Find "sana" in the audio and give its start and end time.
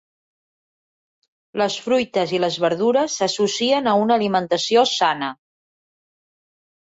4.95-5.29